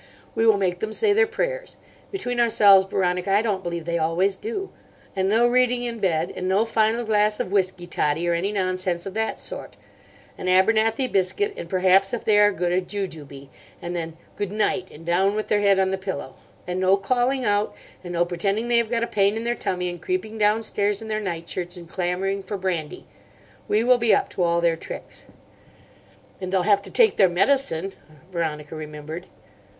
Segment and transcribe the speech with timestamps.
[0.33, 1.77] We will make them say their prayers.
[2.11, 4.71] Between ourselves, Veronica, I don't believe they always do.
[5.15, 9.05] And no reading in bed, and no final glass of whisky toddy, or any nonsense
[9.05, 9.77] of that sort.
[10.39, 13.47] An Abernethy biscuit and perhaps if they are good a jujube,
[13.79, 16.33] and then 'Good night,' and down with their head on the pillow.
[16.65, 19.87] And no calling out, and no pretending they have got a pain in their tummy
[19.87, 23.05] and creeping downstairs in their night shirts and clamouring for brandy.
[23.67, 25.27] We will be up to all their tricks."
[26.41, 27.93] "And they'll have to take their medicine,"
[28.31, 29.27] Veronica remembered.